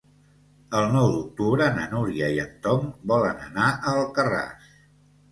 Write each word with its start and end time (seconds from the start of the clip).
El 0.77 0.85
nou 0.93 1.09
d'octubre 1.15 1.67
na 1.75 1.83
Núria 1.91 2.29
i 2.37 2.39
en 2.43 2.55
Tom 2.63 2.87
volen 3.11 3.43
anar 3.49 3.67
a 3.75 3.93
Alcarràs. 3.93 4.73